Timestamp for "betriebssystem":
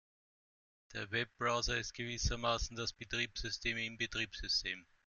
2.91-3.77, 3.99-4.87